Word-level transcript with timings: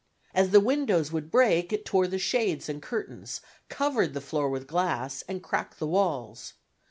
As 0.33 0.49
the 0.49 0.59
windows 0.59 1.11
would 1.11 1.29
break 1.29 1.71
it 1.71 1.85
tore 1.85 2.07
the 2.07 2.17
shades 2.17 2.67
and 2.67 2.81
curtains, 2.81 3.39
covered 3.69 4.15
the 4.15 4.19
floor 4.19 4.49
with 4.49 4.65
glass, 4.65 5.21
and 5.27 5.43
cracked 5.43 5.77
the 5.77 5.85
walls. 5.85 6.53